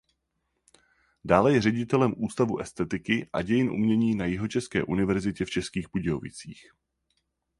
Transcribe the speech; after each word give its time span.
Dále 1.25 1.53
je 1.53 1.61
ředitelem 1.61 2.13
Ústavu 2.17 2.59
estetiky 2.59 3.29
a 3.33 3.41
dějin 3.41 3.69
umění 3.71 4.15
na 4.15 4.25
Jihočeské 4.25 4.83
univerzitě 4.83 5.45
v 5.45 5.49
Českých 5.49 5.89
Budějovicích. 5.91 6.71